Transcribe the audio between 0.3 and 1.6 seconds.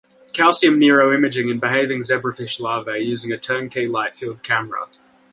Calcium neuroimaging in